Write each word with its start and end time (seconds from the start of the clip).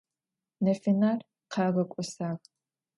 Nefıner 0.63 1.19
khağek'osağ. 1.51 2.29